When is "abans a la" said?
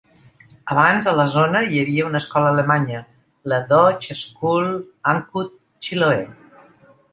0.75-1.25